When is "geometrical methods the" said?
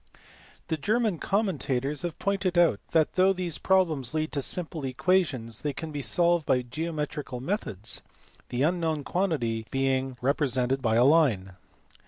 6.63-8.63